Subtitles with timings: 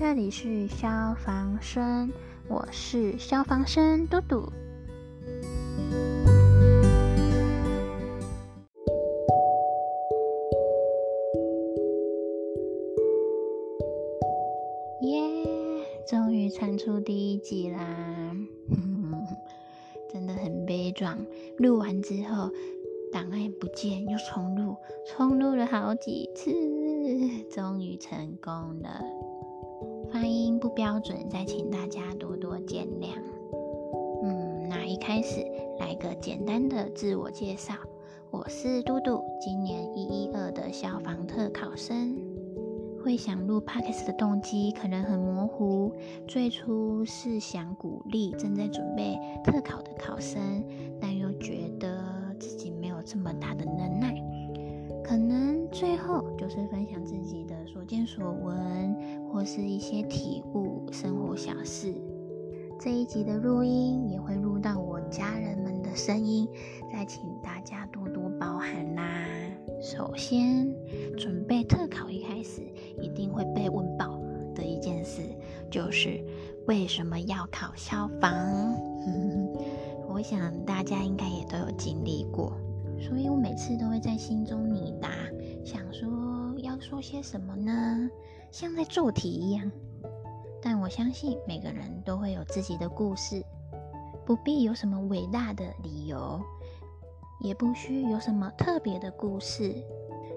[0.00, 2.10] 这里是消防生，
[2.48, 4.50] 我是消防生嘟嘟。
[15.02, 15.20] 耶，
[16.08, 18.34] 终于传出第一集啦！
[20.10, 21.18] 真的很悲壮。
[21.58, 22.50] 录完之后，
[23.12, 26.50] 档案不见，又重录，重录了好几次，
[27.50, 29.04] 终于成功了。
[30.12, 33.10] 发音不标准，再请大家多多见谅。
[34.24, 35.46] 嗯，那一开始
[35.78, 37.74] 来个简单的自我介绍，
[38.30, 42.16] 我是嘟嘟，今年一一二的消防特考生。
[43.02, 45.92] 会想录 podcast 的动机可能很模糊，
[46.28, 50.62] 最初是想鼓励正在准备特考的考生，
[51.00, 52.04] 但又觉得
[52.38, 54.12] 自己没有这么大的能耐，
[55.02, 58.96] 可能最后就是分享自己的所见所闻，
[59.28, 61.94] 或是一些体悟、生活小事。
[62.78, 66.48] 这一集的录音也会录到我家人们的声音，
[66.90, 69.04] 再请大家多多包涵啦。
[69.82, 70.66] 首先，
[71.16, 72.62] 准备特考一开始
[73.00, 74.18] 一定会被问爆
[74.54, 75.20] 的一件事，
[75.70, 76.24] 就是
[76.66, 78.32] 为什么要考消防？
[80.08, 82.52] 我想大家应该也都有经历过，
[82.98, 84.69] 所以我每次都会在心中，
[87.00, 88.10] 说些什么呢？
[88.50, 89.72] 像在做题一样。
[90.60, 93.42] 但我相信每个人都会有自己的故事，
[94.26, 96.38] 不必有什么伟大的理由。
[97.40, 99.74] 也不需有什么特别的故事，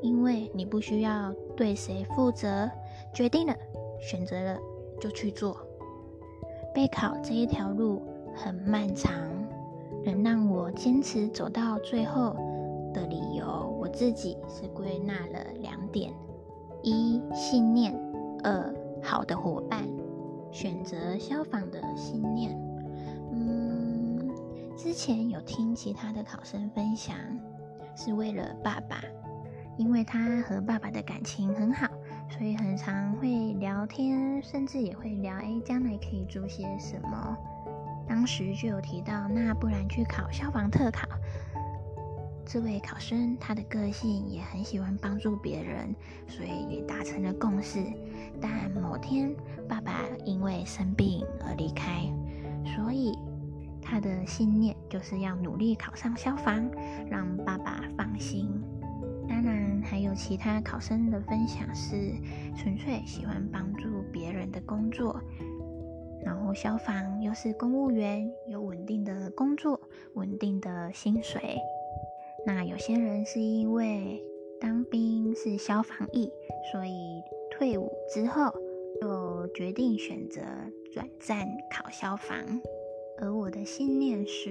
[0.00, 2.70] 因为你不需要对谁负责，
[3.12, 3.56] 决定了，
[4.00, 4.56] 选择了
[5.00, 5.56] 就去做。
[6.72, 8.00] 备考这一条路
[8.32, 9.12] 很漫长，
[10.04, 12.36] 能让我坚持走到最后
[12.94, 16.14] 的理由，我自己是归纳了两点：
[16.84, 17.98] 一信念，
[18.42, 19.82] 二好的伙伴。
[20.52, 22.54] 选择消防的信念，
[23.32, 24.30] 嗯。
[24.76, 27.16] 之前有听其他的考生分享，
[27.96, 29.02] 是为了爸爸，
[29.78, 31.88] 因为他和爸爸的感情很好，
[32.28, 37.36] 所以很常会聊天，甚至也会聊，哎，将来可以做些什么。
[38.06, 41.08] 当时就有提到，那不然去考消防特考。
[42.46, 45.94] 这位考生他的个性也很喜欢帮助别人，
[46.26, 47.82] 所以也达成了共识。
[48.40, 49.34] 但某天
[49.68, 52.02] 爸爸因为生病而离开，
[52.64, 53.12] 所以。
[53.86, 56.70] 他的信念就是要努力考上消防，
[57.10, 58.48] 让爸爸放心。
[59.28, 62.14] 当然，还有其他考生的分享是
[62.56, 65.20] 纯粹喜欢帮助别人的工作。
[66.24, 69.78] 然后，消防又是公务员，有稳定的工作、
[70.14, 71.58] 稳定的薪水。
[72.46, 74.22] 那有些人是因为
[74.60, 76.30] 当兵是消防役，
[76.72, 78.52] 所以退伍之后
[79.00, 80.40] 就决定选择
[80.92, 82.36] 转战考消防。
[83.18, 84.50] 而我的信念是，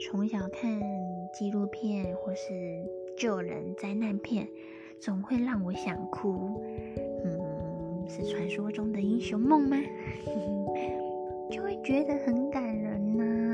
[0.00, 0.80] 从小看
[1.32, 2.48] 纪录片或是
[3.16, 4.48] 救人灾难片，
[4.98, 6.60] 总会让我想哭。
[7.24, 9.76] 嗯，是传说中的英雄梦吗？
[11.50, 13.49] 就会觉得很感人呐。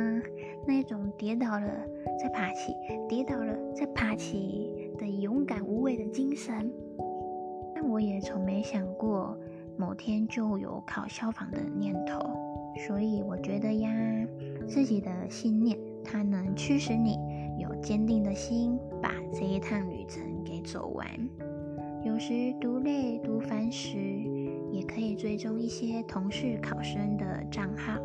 [0.66, 1.70] 那种跌倒了
[2.18, 2.74] 再爬起，
[3.08, 6.70] 跌倒了再爬起的勇敢无畏的精神。
[7.74, 9.38] 但我也从没想过
[9.76, 12.18] 某天就有考消防的念头。
[12.86, 13.90] 所以我觉得呀，
[14.66, 17.16] 自己的信念它能驱使你
[17.58, 21.06] 有坚定的心，把这一趟旅程给走完。
[22.04, 23.98] 有时读累读烦时，
[24.70, 27.98] 也可以追踪一些同事考生的账号，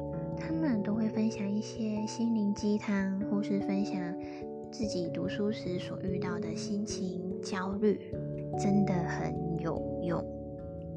[2.54, 4.00] 鸡汤，或是分享
[4.72, 8.00] 自己读书时所遇到的心情焦虑，
[8.60, 10.24] 真的很有用。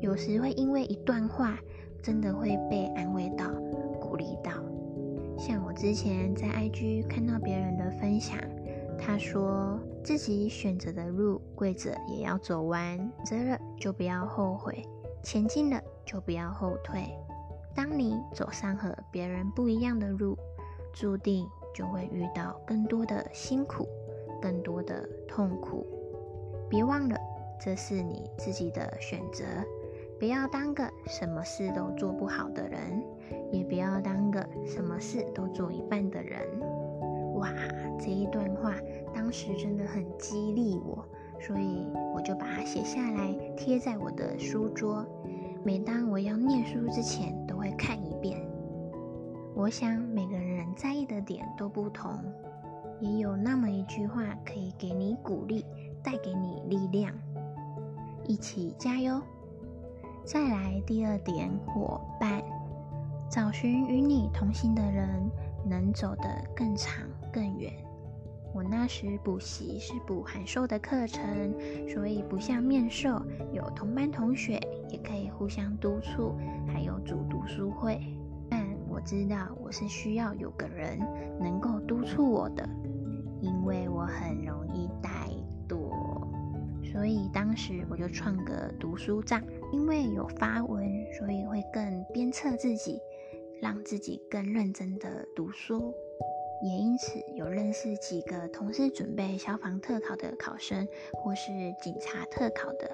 [0.01, 1.59] 有时会因为一段话。
[2.03, 3.51] 真的会被安慰到、
[3.99, 4.53] 鼓励到。
[5.39, 8.37] 像我之前在 IG 看到别人的分享，
[8.99, 14.83] 他说自己选择的路，跪着也要走完，择了就不要后悔，
[15.23, 17.03] 前进了就不要后退。
[17.75, 20.37] 当你走上和别人不一样的路，
[20.95, 23.87] 注定就会遇到更多的辛苦、
[24.41, 25.85] 更多的痛苦。
[26.71, 27.19] 别忘了，
[27.61, 29.45] 这是你自己的选择。
[30.21, 33.03] 不要当个什么事都做不好的人，
[33.51, 36.41] 也不要当个什么事都做一半的人。
[37.35, 37.53] 哇，
[37.99, 38.73] 这一段话
[39.13, 41.05] 当时真的很激励我，
[41.41, 45.05] 所以我就把它写下来贴在我的书桌。
[45.65, 48.41] 每当我要念书之前，都会看一遍。
[49.57, 52.19] 我想每个人在意的点都不同，
[53.01, 55.65] 也有那么一句话可以给你鼓励，
[56.03, 57.15] 带给你力量，
[58.27, 59.23] 一起加油！
[60.25, 62.43] 再来第二点，伙伴，
[63.31, 65.31] 找寻与你同行的人，
[65.65, 67.73] 能走得更长更远。
[68.53, 71.55] 我那时补习是补函授的课程，
[71.89, 73.23] 所以不像面授
[73.53, 76.35] 有同班同学，也可以互相督促，
[76.67, 78.01] 还有组读书会。
[79.05, 80.99] 知道我是需要有个人
[81.39, 82.69] 能够督促我的，
[83.41, 85.29] 因为我很容易怠
[85.69, 85.93] 惰，
[86.91, 89.43] 所以当时我就创个读书账，
[89.73, 92.99] 因为有发文，所以会更鞭策自己，
[93.61, 95.93] 让自己更认真的读书。
[96.63, 102.91] 也因此有认识几个同时准备消防特考的考生，或是警察特考的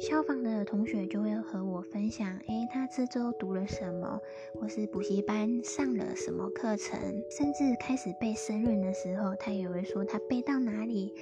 [0.00, 4.20] 消防的同学，就会和我分享：诶，他这周读了什么，
[4.54, 6.96] 或是补习班上了什么课程，
[7.28, 11.12] 甚至开始背申论的时候，他也会说他背到哪里，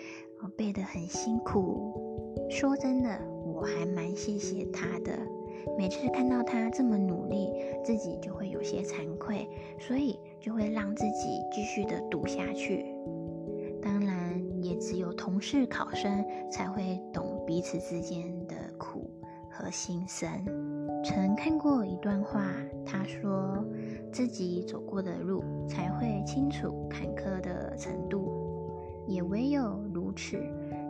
[0.43, 2.47] 我，背得很辛苦。
[2.51, 5.19] 说真的，我还蛮谢谢他的。
[5.79, 7.51] 每次看到他这么努力，
[7.83, 9.49] 自己就会有些惭愧，
[9.81, 12.85] 所以就会让自己继续的读下去。
[13.83, 19.11] 当然，也只有同事考生才会懂彼此之间的苦
[19.51, 20.29] 和心声。
[21.05, 22.51] 曾看过一段话，
[22.85, 23.65] 他说
[24.13, 28.33] 自己走过的路，才会清楚坎坷的程度。
[29.07, 30.37] 也唯有如此，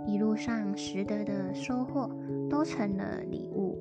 [0.07, 2.11] 一路上拾得的收获，
[2.49, 3.77] 都成了礼物。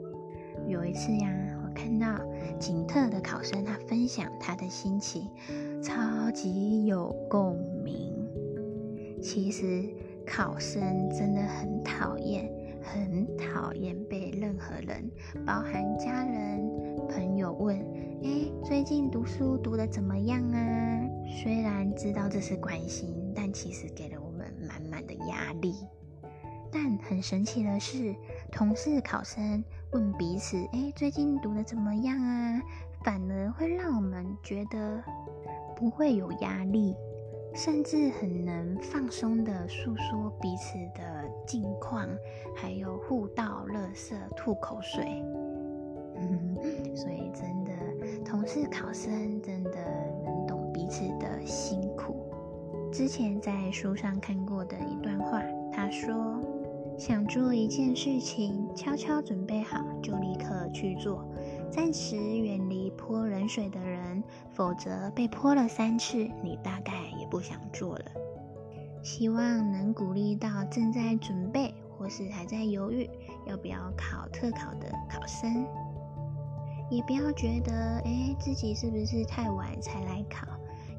[0.67, 1.29] 有一次呀，
[1.63, 2.19] 我看到
[2.59, 5.29] 景特的考生，他分享他的心情，
[5.81, 8.13] 超级有共鸣。
[9.21, 9.85] 其实
[10.25, 12.51] 考生真的很讨厌，
[12.85, 15.09] 很讨厌被任何人，
[15.45, 16.65] 包含家人、
[17.09, 17.77] 朋友问
[18.23, 21.01] ：“哎，最近读书读得怎么样啊？”
[21.43, 25.73] 虽然知道这是关心，但其实给了我们满满的压力。
[26.71, 28.15] 但很神奇的是，
[28.51, 29.63] 同事考生。
[29.91, 32.61] 问彼此，哎，最近读的怎么样啊？
[33.03, 35.01] 反而会让我们觉得
[35.75, 36.95] 不会有压力，
[37.55, 42.05] 甚至很能放松的诉说彼此的近况，
[42.53, 45.23] 还有互道乐色、吐口水。
[46.17, 46.55] 嗯
[46.93, 47.71] 所以真的，
[48.25, 49.71] 同事考生真的
[50.23, 52.29] 能懂彼此的辛苦。
[52.91, 55.41] 之前在书上看过的一段话，
[55.71, 56.13] 他说。
[56.97, 61.25] 想做一件事情，悄悄准备好就立刻去做，
[61.69, 64.23] 暂时远离泼冷水的人，
[64.53, 66.93] 否则被泼了三次，你大概
[67.35, 68.05] 不想做了。
[69.03, 73.09] 希望能鼓励到正在准备或是还在犹豫
[73.45, 75.67] 要不要考特考的考生，
[76.89, 80.47] 也不要觉得哎自己是不是太晚才来考，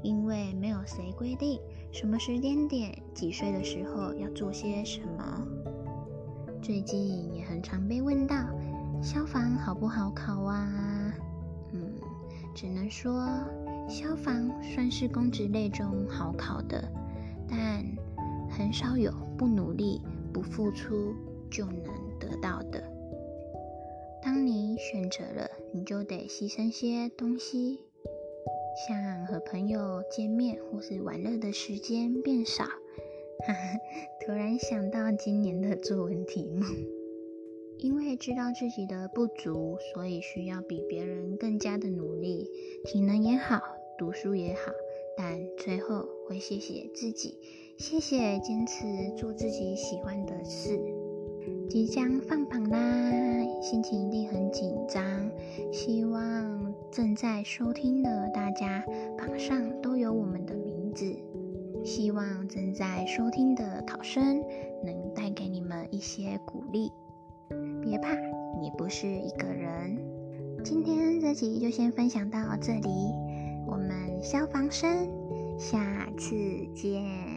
[0.03, 1.59] 因为没有谁规定
[1.91, 5.43] 什么时间点、几岁的时候要做些什么。
[6.61, 8.37] 最近也很常被问到
[9.01, 11.15] 消防好不好考啊？
[11.73, 11.95] 嗯，
[12.55, 13.27] 只能说
[13.89, 16.83] 消防算是公职类中好考的，
[17.49, 17.85] 但
[18.51, 20.01] 很少有不努力、
[20.33, 21.15] 不付出
[21.51, 21.85] 就能
[22.19, 22.83] 得到的。
[24.23, 27.79] 当你选择了，你就得牺牲些东西，
[28.89, 32.65] 像和朋友见面或是玩乐的时间变少。
[32.65, 33.79] 哈 哈
[34.25, 36.65] 突然想到今年的作文题目，
[37.79, 42.51] 因为知道自己的不足，所以需要比别人更加的努力，
[42.85, 43.61] 体能也好，
[43.99, 44.73] 读书也好，
[45.17, 47.39] 但最后会谢谢自己，
[47.79, 48.85] 谢谢坚持
[49.17, 50.79] 做自己喜欢的事。
[51.69, 53.11] 即将放榜啦，
[53.63, 55.31] 心情一定很紧张，
[55.73, 58.85] 希望正在收听的大家
[59.17, 61.17] 榜上都有我们的名字。
[61.83, 64.43] 希望正在收听的考生
[64.85, 66.91] 能带给你们一些鼓励。
[67.83, 68.15] 别怕，
[68.61, 69.97] 你不是一个人。
[70.65, 72.89] 今天这集就先分享到这里，
[73.67, 75.09] 我们消防生
[75.59, 76.37] 下次
[76.75, 77.36] 见。